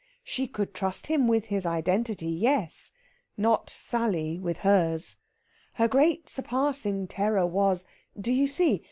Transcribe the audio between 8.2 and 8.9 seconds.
you see?